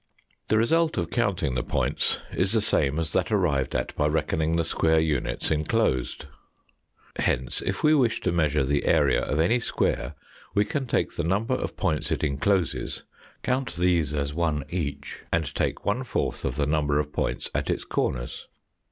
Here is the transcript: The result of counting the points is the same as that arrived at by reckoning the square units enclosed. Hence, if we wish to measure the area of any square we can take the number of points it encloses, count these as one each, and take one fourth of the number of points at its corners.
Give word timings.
The 0.47 0.57
result 0.57 0.97
of 0.97 1.11
counting 1.11 1.53
the 1.53 1.61
points 1.61 2.21
is 2.33 2.53
the 2.53 2.59
same 2.61 2.97
as 2.97 3.13
that 3.13 3.31
arrived 3.31 3.75
at 3.75 3.95
by 3.95 4.07
reckoning 4.07 4.55
the 4.55 4.63
square 4.65 4.99
units 4.99 5.51
enclosed. 5.51 6.25
Hence, 7.17 7.61
if 7.63 7.83
we 7.83 7.93
wish 7.93 8.19
to 8.21 8.31
measure 8.31 8.63
the 8.63 8.85
area 8.85 9.21
of 9.21 9.39
any 9.39 9.59
square 9.59 10.15
we 10.55 10.65
can 10.65 10.87
take 10.87 11.13
the 11.15 11.23
number 11.23 11.53
of 11.53 11.77
points 11.77 12.11
it 12.11 12.23
encloses, 12.23 13.03
count 13.43 13.75
these 13.75 14.11
as 14.11 14.33
one 14.33 14.65
each, 14.71 15.19
and 15.31 15.53
take 15.53 15.85
one 15.85 16.03
fourth 16.03 16.45
of 16.45 16.55
the 16.55 16.65
number 16.65 16.97
of 16.99 17.13
points 17.13 17.51
at 17.53 17.69
its 17.69 17.83
corners. 17.83 18.47